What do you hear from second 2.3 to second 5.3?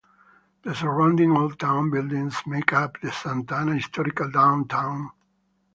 make up the Santa Ana Historical Downtown.